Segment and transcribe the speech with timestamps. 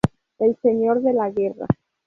[0.39, 1.67] El señor de la guerra